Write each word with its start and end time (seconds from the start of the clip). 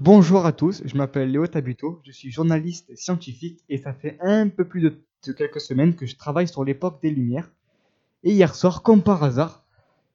Bonjour 0.00 0.46
à 0.46 0.52
tous, 0.52 0.82
je 0.84 0.96
m'appelle 0.96 1.32
Léo 1.32 1.48
Tabuto, 1.48 2.00
je 2.06 2.12
suis 2.12 2.30
journaliste 2.30 2.94
scientifique 2.94 3.64
et 3.68 3.78
ça 3.78 3.92
fait 3.92 4.16
un 4.20 4.48
peu 4.48 4.64
plus 4.64 4.80
de, 4.80 5.02
de 5.26 5.32
quelques 5.32 5.60
semaines 5.60 5.96
que 5.96 6.06
je 6.06 6.14
travaille 6.14 6.46
sur 6.46 6.62
l'époque 6.62 7.02
des 7.02 7.10
Lumières. 7.10 7.50
Et 8.22 8.30
hier 8.30 8.54
soir, 8.54 8.84
comme 8.84 9.02
par 9.02 9.24
hasard, 9.24 9.64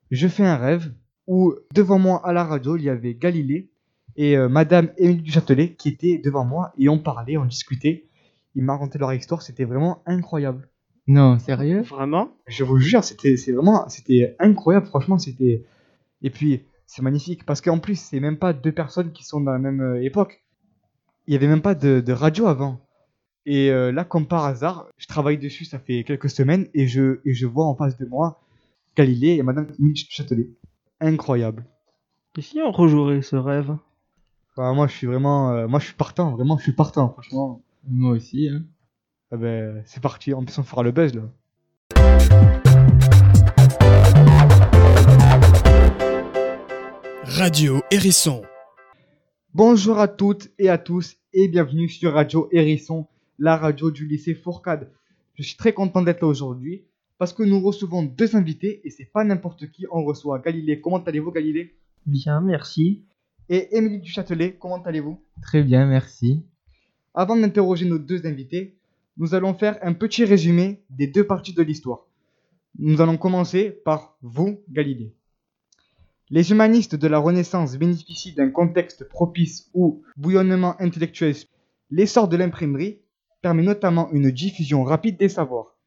je 0.09 0.25
fais 0.29 0.45
un 0.45 0.55
rêve 0.55 0.93
où 1.27 1.53
devant 1.73 1.99
moi 1.99 2.25
à 2.25 2.31
la 2.31 2.45
radio 2.45 2.77
il 2.77 2.83
y 2.83 2.89
avait 2.89 3.13
Galilée 3.13 3.71
et 4.15 4.37
euh, 4.37 4.47
Madame 4.47 4.89
Émilie 4.95 5.21
du 5.21 5.31
Châtelet 5.31 5.73
qui 5.73 5.89
étaient 5.89 6.17
devant 6.17 6.45
moi 6.45 6.71
et 6.77 6.87
on 6.87 6.97
parlait, 6.97 7.35
on 7.35 7.43
discutait. 7.43 8.07
Ils 8.55 8.63
m'ont 8.63 8.71
raconté 8.71 8.97
leur 8.99 9.13
histoire, 9.13 9.41
c'était 9.41 9.65
vraiment 9.65 10.01
incroyable. 10.05 10.69
Non, 11.07 11.37
sérieux? 11.39 11.81
Vraiment? 11.81 12.29
Je 12.47 12.63
vous 12.63 12.77
jure, 12.77 13.03
c'était 13.03 13.35
c'est 13.35 13.51
vraiment 13.51 13.89
c'était 13.89 14.37
incroyable, 14.39 14.85
franchement, 14.85 15.19
c'était 15.19 15.65
et 16.21 16.29
puis 16.29 16.63
c'est 16.93 17.01
magnifique 17.01 17.43
parce 17.43 17.59
qu'en 17.59 17.79
plus, 17.79 17.99
c'est 17.99 18.19
même 18.19 18.37
pas 18.37 18.53
deux 18.53 18.71
personnes 18.71 19.13
qui 19.13 19.23
sont 19.23 19.41
dans 19.41 19.51
la 19.51 19.57
même 19.57 19.81
euh, 19.81 20.03
époque. 20.03 20.43
Il 21.25 21.33
y 21.33 21.35
avait 21.35 21.47
même 21.47 21.63
pas 21.63 21.73
de, 21.73 22.01
de 22.01 22.13
radio 22.13 22.45
avant. 22.45 22.81
Et 23.47 23.71
euh, 23.71 23.91
là, 23.91 24.03
comme 24.03 24.27
par 24.27 24.45
hasard, 24.45 24.85
je 24.97 25.07
travaille 25.07 25.39
dessus, 25.39 25.65
ça 25.65 25.79
fait 25.79 26.03
quelques 26.03 26.29
semaines 26.29 26.67
et 26.75 26.87
je 26.87 27.19
et 27.25 27.33
je 27.33 27.47
vois 27.47 27.65
en 27.65 27.75
face 27.75 27.97
de 27.97 28.05
moi 28.05 28.41
Galilée 28.95 29.37
et 29.37 29.41
Madame 29.41 29.71
du 29.79 29.95
Châtelet. 29.95 30.49
Incroyable. 30.99 31.65
Et 32.37 32.43
si 32.43 32.61
on 32.61 32.71
rejouerait 32.71 33.23
ce 33.23 33.37
rêve? 33.37 33.75
Enfin, 34.51 34.71
moi, 34.75 34.85
je 34.85 34.93
suis 34.93 35.07
vraiment, 35.07 35.51
euh, 35.51 35.67
moi, 35.67 35.79
je 35.79 35.85
suis 35.85 35.95
partant, 35.95 36.29
vraiment, 36.29 36.57
je 36.59 36.63
suis 36.63 36.73
partant, 36.73 37.09
franchement. 37.09 37.63
Moi 37.89 38.11
aussi. 38.11 38.49
Hein. 38.49 38.65
Ah 39.31 39.37
ben, 39.37 39.81
c'est 39.87 40.01
parti, 40.01 40.31
en 40.35 40.45
plus, 40.45 40.59
on 40.59 40.63
fera 40.63 40.83
le 40.83 40.91
buzz 40.91 41.15
là. 41.15 42.62
Radio 47.35 47.81
Hérisson. 47.89 48.43
Bonjour 49.55 49.97
à 49.97 50.07
toutes 50.07 50.51
et 50.59 50.69
à 50.69 50.77
tous 50.77 51.15
et 51.33 51.47
bienvenue 51.47 51.89
sur 51.89 52.13
Radio 52.13 52.47
Hérisson, 52.51 53.07
la 53.39 53.57
radio 53.57 53.89
du 53.89 54.05
lycée 54.05 54.35
Fourcade. 54.35 54.91
Je 55.33 55.41
suis 55.41 55.57
très 55.57 55.73
content 55.73 56.03
d'être 56.03 56.21
là 56.21 56.27
aujourd'hui 56.27 56.83
parce 57.17 57.33
que 57.33 57.41
nous 57.41 57.59
recevons 57.59 58.03
deux 58.03 58.35
invités 58.35 58.81
et 58.83 58.91
c'est 58.91 59.11
pas 59.11 59.23
n'importe 59.23 59.71
qui, 59.71 59.87
on 59.91 60.03
reçoit 60.03 60.37
Galilée. 60.37 60.79
Comment 60.79 61.03
allez-vous 61.03 61.31
Galilée? 61.31 61.73
Bien, 62.05 62.39
merci. 62.39 63.03
Et 63.49 63.75
Émilie 63.75 64.01
du 64.01 64.11
Châtelet, 64.11 64.55
comment 64.59 64.83
allez-vous? 64.83 65.19
Très 65.41 65.63
bien, 65.63 65.87
merci. 65.87 66.45
Avant 67.15 67.35
d'interroger 67.35 67.85
nos 67.85 67.97
deux 67.97 68.27
invités, 68.27 68.77
nous 69.17 69.33
allons 69.33 69.55
faire 69.55 69.79
un 69.81 69.93
petit 69.93 70.23
résumé 70.23 70.83
des 70.91 71.07
deux 71.07 71.25
parties 71.25 71.53
de 71.55 71.63
l'histoire. 71.63 72.05
Nous 72.77 73.01
allons 73.01 73.17
commencer 73.17 73.71
par 73.71 74.17
vous, 74.21 74.59
Galilée. 74.69 75.15
Les 76.35 76.49
humanistes 76.49 76.95
de 76.95 77.07
la 77.07 77.19
Renaissance 77.19 77.77
bénéficient 77.77 78.33
d'un 78.33 78.49
contexte 78.49 79.07
propice 79.07 79.69
où 79.75 80.01
bouillonnement 80.17 80.75
intellectuel, 80.81 81.35
l'essor 81.91 82.27
de 82.27 82.35
l'imprimerie 82.35 83.01
permet 83.43 83.61
notamment 83.61 84.11
une 84.11 84.31
diffusion 84.31 84.83
rapide 84.83 85.19
des 85.19 85.29
savoirs. 85.29 85.77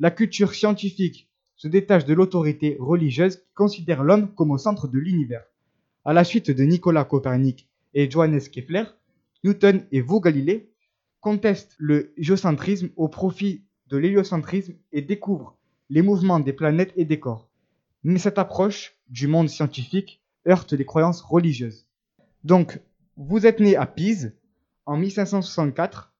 La 0.00 0.10
culture 0.10 0.54
scientifique 0.54 1.30
se 1.54 1.68
détache 1.68 2.04
de 2.04 2.14
l'autorité 2.14 2.76
religieuse 2.80 3.36
qui 3.36 3.54
considère 3.54 4.02
l'homme 4.02 4.34
comme 4.34 4.50
au 4.50 4.58
centre 4.58 4.88
de 4.88 4.98
l'univers. 4.98 5.44
À 6.04 6.12
la 6.12 6.24
suite 6.24 6.50
de 6.50 6.64
Nicolas 6.64 7.04
Copernic 7.04 7.68
et 7.94 8.10
Johannes 8.10 8.40
Kepler, 8.40 8.86
Newton 9.44 9.86
et 9.92 10.00
vous, 10.00 10.20
Galilée, 10.20 10.72
contestent 11.20 11.76
le 11.78 12.12
géocentrisme 12.16 12.88
au 12.96 13.06
profit 13.06 13.62
de 13.86 13.98
l'héliocentrisme 13.98 14.74
et 14.90 15.02
découvrent 15.02 15.56
les 15.90 16.02
mouvements 16.02 16.40
des 16.40 16.52
planètes 16.52 16.92
et 16.96 17.04
des 17.04 17.20
corps. 17.20 17.51
Mais 18.04 18.18
cette 18.18 18.38
approche 18.38 18.94
du 19.08 19.26
monde 19.26 19.48
scientifique 19.48 20.20
heurte 20.48 20.72
les 20.72 20.84
croyances 20.84 21.22
religieuses. 21.22 21.86
Donc, 22.44 22.80
vous 23.16 23.46
êtes 23.46 23.60
né 23.60 23.76
à 23.76 23.86
Pise 23.86 24.34
en 24.86 24.96
1564. 24.96 26.12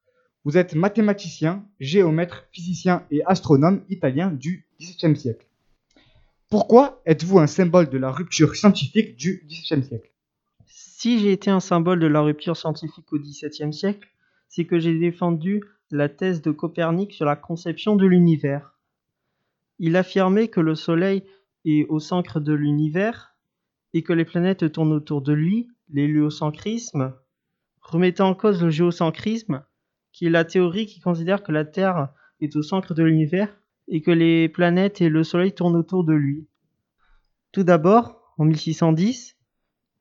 Vous 0.45 0.57
êtes 0.57 0.75
mathématicien, 0.75 1.67
géomètre, 1.81 2.47
physicien 2.53 3.07
et 3.11 3.23
astronome 3.27 3.85
italien 3.89 4.31
du 4.31 4.67
XVIIe 4.81 5.17
siècle. 5.17 5.47
Pourquoi 6.51 7.01
êtes-vous 7.07 7.39
un 7.39 7.47
symbole 7.47 7.89
de 7.89 7.99
la 7.99 8.11
rupture 8.11 8.55
scientifique 8.55 9.17
du 9.17 9.47
XVIIe 9.49 9.85
siècle? 9.85 10.11
Si 10.67 11.19
j'ai 11.19 11.33
été 11.33 11.51
un 11.51 11.61
symbole 11.61 11.99
de 11.99 12.07
la 12.07 12.21
rupture 12.21 12.57
scientifique 12.57 13.13
au 13.13 13.19
XVIIe 13.19 13.73
siècle, 13.73 14.09
c'est 14.49 14.67
que 14.67 14.79
j'ai 14.79 14.99
défendu 14.99 15.65
la 15.91 16.09
thèse 16.09 16.43
de 16.43 16.51
Copernic 16.51 17.13
sur 17.13 17.25
la 17.25 17.37
conception 17.37 17.97
de 17.97 18.07
l'univers. 18.07 18.79
Il 19.79 19.97
affirmait 19.97 20.49
que 20.49 20.61
le 20.61 20.75
Soleil 20.75 21.25
est 21.65 21.87
au 21.89 21.99
centre 21.99 22.41
de 22.41 22.53
l'univers 22.53 23.35
et 23.95 24.03
que 24.03 24.13
les 24.13 24.25
planètes 24.25 24.73
tournent 24.73 24.93
autour 24.93 25.23
de 25.23 25.33
lui, 25.33 25.69
l'héliocentrisme, 25.91 27.15
remettant 27.81 28.29
en 28.31 28.35
cause 28.35 28.63
le 28.63 28.71
géocentrisme, 28.71 29.65
qui 30.13 30.27
est 30.27 30.31
la 30.31 30.45
théorie 30.45 30.87
qui 30.87 31.01
considère 31.01 31.43
que 31.43 31.53
la 31.53 31.65
Terre 31.65 32.09
est 32.41 32.57
au 32.57 32.63
centre 32.63 32.95
de 32.95 33.03
l'univers 33.03 33.55
et 33.89 34.03
que 34.03 34.11
les 34.11 34.49
planètes 34.49 35.01
et 35.01 35.09
le 35.09 35.25
Soleil 35.25 35.53
tournent 35.53 35.77
autour 35.77 36.05
de 36.05 36.13
lui. 36.13 36.47
Tout 37.53 37.65
d'abord, 37.65 38.35
en 38.39 38.45
1610, 38.45 39.37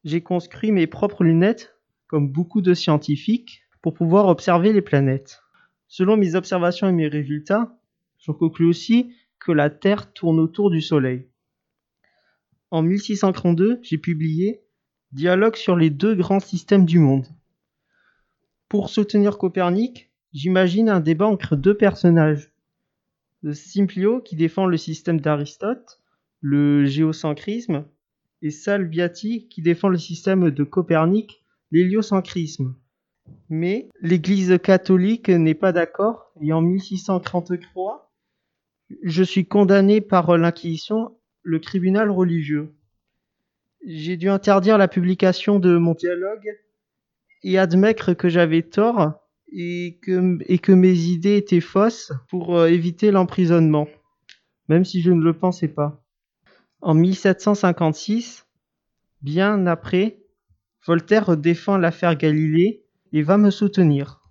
j'ai 0.03 0.21
construit 0.21 0.71
mes 0.71 0.88
propres 0.88 1.23
lunettes, 1.23 1.75
comme 2.07 2.31
beaucoup 2.31 2.61
de 2.61 2.73
scientifiques, 2.73 3.63
pour 3.81 3.94
pouvoir 3.94 4.27
observer 4.27 4.73
les 4.73 4.81
planètes. 4.81 5.41
Selon 5.88 6.16
mes 6.17 6.35
observations 6.35 6.88
et 6.88 6.94
mes 6.94 7.07
résultats, 7.07 7.77
j'en 8.19 8.33
conclus 8.33 8.67
aussi 8.67 9.13
que 9.39 9.51
la 9.51 9.69
Terre 9.69 10.13
tourne 10.13 10.39
autour 10.39 10.69
du 10.69 10.81
Soleil. 10.81 11.27
En 12.71 12.83
1632, 12.83 13.79
j'ai 13.81 13.97
publié 13.97 14.61
Dialogue 15.11 15.57
sur 15.57 15.75
les 15.75 15.89
deux 15.89 16.15
grands 16.15 16.39
systèmes 16.39 16.85
du 16.85 16.99
monde. 16.99 17.25
Pour 18.69 18.89
soutenir 18.89 19.37
Copernic, 19.37 20.09
j'imagine 20.31 20.87
un 20.87 21.01
débat 21.01 21.27
entre 21.27 21.57
deux 21.57 21.75
personnages. 21.75 22.53
Le 23.41 23.53
Simplio 23.53 24.21
qui 24.21 24.37
défend 24.37 24.67
le 24.67 24.77
système 24.77 25.19
d'Aristote, 25.19 25.99
le 26.39 26.85
géocentrisme, 26.85 27.83
et 28.41 28.51
Salviati 28.51 29.49
qui 29.49 29.61
défend 29.61 29.89
le 29.89 29.97
système 29.97 30.49
de 30.49 30.63
Copernic, 30.63 31.43
l'héliocentrisme. 31.71 32.73
Mais 33.49 33.89
l'Église 33.99 34.57
catholique 34.63 35.27
n'est 35.27 35.55
pas 35.55 35.73
d'accord 35.73 36.31
et 36.39 36.53
en 36.53 36.61
1633, 36.61 38.13
je 39.03 39.23
suis 39.23 39.45
condamné 39.45 39.99
par 39.99 40.38
l'Inquisition, 40.38 41.17
le 41.44 41.59
tribunal 41.62 42.09
religieux. 42.09 42.74
J'ai 43.85 44.18
dû 44.18 44.29
interdire 44.29 44.78
la 44.78 44.88
publication 44.88 45.59
de 45.59 45.78
mon 45.78 45.94
dialogue 45.94 46.47
et 47.44 47.57
admettre 47.57 48.13
que 48.13 48.29
j'avais 48.29 48.62
tort 48.62 49.13
et 49.51 50.00
que, 50.01 50.72
mes 50.72 50.94
idées 50.94 51.38
étaient 51.38 51.62
fausses 51.62 52.13
pour 52.30 52.57
euh, 52.57 52.68
éviter 52.68 53.12
l'emprisonnement, 53.12 53.88
même 54.69 54.85
si 54.85 55.01
je 55.01 55.12
ne 55.12 55.22
le 55.24 55.34
pensais 55.34 55.68
pas. 55.68 56.03
En 56.81 56.94
1756, 56.94 58.46
bien 59.22 59.66
après, 59.68 60.19
Voltaire 60.85 61.38
défend 61.38 61.78
l'affaire 61.78 62.16
Galilée 62.16 62.85
et 63.13 63.24
va 63.24 63.38
me 63.38 63.51
soutenir. 63.51 64.22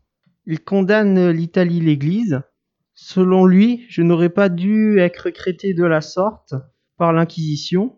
Il 0.46 0.60
condamne 0.64 1.30
l'Italie 1.30 1.80
l'Église. 1.80 2.40
Selon 2.94 3.46
lui, 3.46 3.86
je 3.88 4.02
n'aurais 4.02 4.30
pas 4.30 4.48
dû 4.48 4.98
être 4.98 5.30
traité 5.30 5.74
de 5.74 5.84
la 5.84 6.00
sorte 6.00 6.54
par 7.00 7.14
l'Inquisition. 7.14 7.96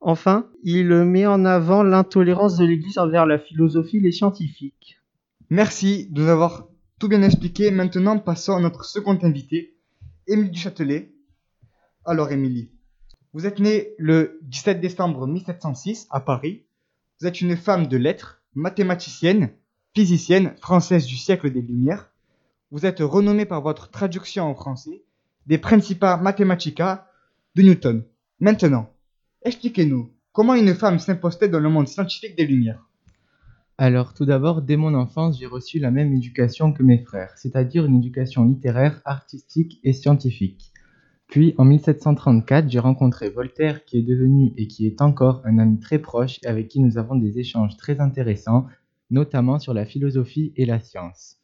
Enfin, 0.00 0.50
il 0.64 0.88
met 0.88 1.24
en 1.24 1.44
avant 1.44 1.84
l'intolérance 1.84 2.56
de 2.56 2.64
l'Église 2.64 2.98
envers 2.98 3.26
la 3.26 3.38
philosophie 3.38 3.98
et 3.98 4.00
les 4.00 4.10
scientifiques. 4.10 4.98
Merci 5.50 6.08
de 6.10 6.22
nous 6.22 6.28
avoir 6.28 6.66
tout 6.98 7.06
bien 7.06 7.22
expliqué. 7.22 7.70
Maintenant, 7.70 8.18
passons 8.18 8.56
à 8.56 8.60
notre 8.60 8.84
second 8.84 9.16
invité, 9.22 9.76
Émilie 10.26 10.50
du 10.50 10.58
Châtelet. 10.58 11.14
Alors, 12.04 12.32
Émilie, 12.32 12.72
vous 13.32 13.46
êtes 13.46 13.60
née 13.60 13.94
le 13.98 14.40
17 14.42 14.80
décembre 14.80 15.28
1706 15.28 16.08
à 16.10 16.18
Paris. 16.18 16.64
Vous 17.20 17.28
êtes 17.28 17.40
une 17.40 17.56
femme 17.56 17.86
de 17.86 17.96
lettres, 17.96 18.42
mathématicienne, 18.56 19.52
physicienne 19.94 20.56
française 20.60 21.06
du 21.06 21.16
siècle 21.16 21.52
des 21.52 21.62
Lumières. 21.62 22.10
Vous 22.72 22.84
êtes 22.84 22.98
renommée 22.98 23.46
par 23.46 23.62
votre 23.62 23.92
traduction 23.92 24.42
en 24.42 24.56
français 24.56 25.04
des 25.46 25.58
Principia 25.58 26.16
Mathematica 26.16 27.06
de 27.56 27.62
Newton. 27.62 28.04
Maintenant, 28.38 28.90
expliquez-nous 29.42 30.10
comment 30.32 30.54
une 30.54 30.74
femme 30.74 30.98
s'impose-t-elle 30.98 31.50
dans 31.50 31.58
le 31.58 31.70
monde 31.70 31.88
scientifique 31.88 32.36
des 32.36 32.44
Lumières 32.44 32.86
Alors, 33.78 34.12
tout 34.12 34.26
d'abord, 34.26 34.60
dès 34.60 34.76
mon 34.76 34.92
enfance, 34.92 35.38
j'ai 35.38 35.46
reçu 35.46 35.78
la 35.78 35.90
même 35.90 36.12
éducation 36.12 36.74
que 36.74 36.82
mes 36.82 36.98
frères, 36.98 37.32
c'est-à-dire 37.36 37.86
une 37.86 37.96
éducation 37.96 38.44
littéraire, 38.44 39.00
artistique 39.06 39.80
et 39.84 39.94
scientifique. 39.94 40.70
Puis, 41.28 41.54
en 41.56 41.64
1734, 41.64 42.68
j'ai 42.68 42.78
rencontré 42.78 43.30
Voltaire, 43.30 43.86
qui 43.86 44.00
est 44.00 44.02
devenu 44.02 44.52
et 44.58 44.66
qui 44.66 44.86
est 44.86 45.00
encore 45.00 45.40
un 45.46 45.56
ami 45.56 45.80
très 45.80 45.98
proche 45.98 46.38
et 46.44 46.48
avec 46.48 46.68
qui 46.68 46.80
nous 46.80 46.98
avons 46.98 47.16
des 47.16 47.38
échanges 47.38 47.78
très 47.78 48.00
intéressants, 48.00 48.66
notamment 49.08 49.58
sur 49.58 49.72
la 49.72 49.86
philosophie 49.86 50.52
et 50.56 50.66
la 50.66 50.78
science. 50.78 51.38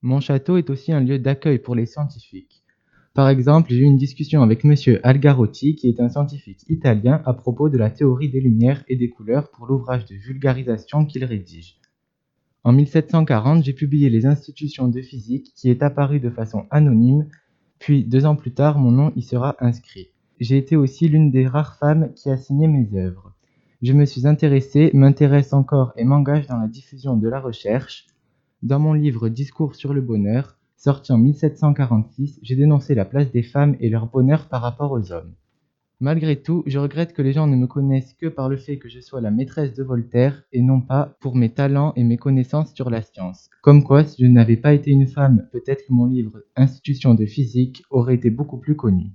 Mon 0.00 0.20
château 0.20 0.58
est 0.58 0.70
aussi 0.70 0.92
un 0.92 1.00
lieu 1.00 1.18
d'accueil 1.18 1.58
pour 1.58 1.74
les 1.74 1.86
scientifiques. 1.86 2.63
Par 3.14 3.28
exemple, 3.28 3.70
j'ai 3.70 3.78
eu 3.78 3.84
une 3.84 3.96
discussion 3.96 4.42
avec 4.42 4.64
monsieur 4.64 4.98
Algarotti, 5.06 5.76
qui 5.76 5.88
est 5.88 6.00
un 6.00 6.08
scientifique 6.08 6.64
italien, 6.68 7.22
à 7.24 7.32
propos 7.32 7.68
de 7.68 7.78
la 7.78 7.88
théorie 7.88 8.28
des 8.28 8.40
lumières 8.40 8.82
et 8.88 8.96
des 8.96 9.08
couleurs 9.08 9.52
pour 9.52 9.66
l'ouvrage 9.66 10.04
de 10.06 10.16
vulgarisation 10.16 11.06
qu'il 11.06 11.24
rédige. 11.24 11.76
En 12.64 12.72
1740, 12.72 13.62
j'ai 13.62 13.72
publié 13.72 14.10
Les 14.10 14.26
institutions 14.26 14.88
de 14.88 15.00
physique, 15.00 15.52
qui 15.54 15.70
est 15.70 15.84
apparu 15.84 16.18
de 16.18 16.28
façon 16.28 16.66
anonyme, 16.70 17.28
puis 17.78 18.02
deux 18.02 18.26
ans 18.26 18.34
plus 18.34 18.52
tard, 18.52 18.80
mon 18.80 18.90
nom 18.90 19.12
y 19.14 19.22
sera 19.22 19.54
inscrit. 19.60 20.08
J'ai 20.40 20.56
été 20.56 20.74
aussi 20.74 21.06
l'une 21.06 21.30
des 21.30 21.46
rares 21.46 21.78
femmes 21.78 22.12
qui 22.16 22.30
a 22.30 22.36
signé 22.36 22.66
mes 22.66 22.98
œuvres. 22.98 23.32
Je 23.80 23.92
me 23.92 24.06
suis 24.06 24.26
intéressé, 24.26 24.90
m'intéresse 24.92 25.52
encore 25.52 25.92
et 25.96 26.04
m'engage 26.04 26.48
dans 26.48 26.58
la 26.58 26.66
diffusion 26.66 27.16
de 27.16 27.28
la 27.28 27.38
recherche. 27.38 28.06
Dans 28.64 28.80
mon 28.80 28.92
livre 28.92 29.28
Discours 29.28 29.76
sur 29.76 29.94
le 29.94 30.00
bonheur, 30.00 30.58
sorti 30.84 31.12
en 31.12 31.16
1746, 31.16 32.40
j'ai 32.42 32.56
dénoncé 32.56 32.94
la 32.94 33.06
place 33.06 33.32
des 33.32 33.42
femmes 33.42 33.74
et 33.80 33.88
leur 33.88 34.06
bonheur 34.06 34.48
par 34.48 34.60
rapport 34.60 34.92
aux 34.92 35.12
hommes. 35.12 35.32
Malgré 35.98 36.42
tout, 36.42 36.62
je 36.66 36.78
regrette 36.78 37.14
que 37.14 37.22
les 37.22 37.32
gens 37.32 37.46
ne 37.46 37.56
me 37.56 37.66
connaissent 37.66 38.12
que 38.12 38.26
par 38.26 38.50
le 38.50 38.58
fait 38.58 38.76
que 38.76 38.90
je 38.90 39.00
sois 39.00 39.22
la 39.22 39.30
maîtresse 39.30 39.72
de 39.72 39.82
Voltaire 39.82 40.42
et 40.52 40.60
non 40.60 40.82
pas 40.82 41.16
pour 41.20 41.36
mes 41.36 41.48
talents 41.48 41.94
et 41.96 42.04
mes 42.04 42.18
connaissances 42.18 42.74
sur 42.74 42.90
la 42.90 43.00
science. 43.00 43.48
Comme 43.62 43.82
quoi, 43.82 44.04
si 44.04 44.22
je 44.22 44.28
n'avais 44.28 44.58
pas 44.58 44.74
été 44.74 44.90
une 44.90 45.06
femme, 45.06 45.48
peut-être 45.52 45.86
que 45.86 45.92
mon 45.94 46.04
livre 46.04 46.42
Institution 46.54 47.14
de 47.14 47.24
physique 47.24 47.82
aurait 47.88 48.16
été 48.16 48.28
beaucoup 48.28 48.58
plus 48.58 48.76
connu. 48.76 49.06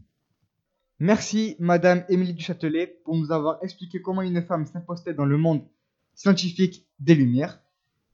Merci, 0.98 1.56
Madame 1.60 2.04
Émilie 2.10 2.33
Duchâtelet, 2.33 3.00
pour 3.06 3.16
nous 3.16 3.31
avoir 3.31 3.60
expliqué 3.62 4.01
comment 4.01 4.24
une 4.24 4.42
femme 4.42 4.66
s'impostait 4.66 5.13
dans 5.13 5.25
le 5.25 5.38
monde 5.38 5.62
scientifique 6.16 6.88
des 7.00 7.13
Lumières. 7.13 7.62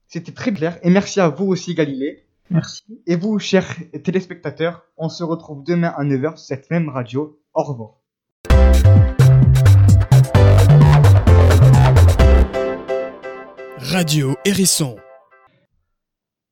C'était 0.08 0.32
très 0.32 0.52
clair, 0.52 0.78
et 0.82 0.90
merci 0.90 1.20
à 1.20 1.30
vous 1.30 1.46
aussi, 1.46 1.74
Galilée. 1.74 2.25
Merci. 2.50 3.02
Et 3.06 3.16
vous, 3.16 3.38
chers 3.38 3.74
téléspectateurs, 4.04 4.82
on 4.96 5.08
se 5.08 5.24
retrouve 5.24 5.64
demain 5.64 5.92
à 5.96 6.04
9h 6.04 6.36
sur 6.36 6.38
cette 6.38 6.70
même 6.70 6.88
radio. 6.88 7.40
Au 7.54 7.62
revoir. 7.62 8.00
Radio 13.78 14.36
Hérisson 14.44 14.96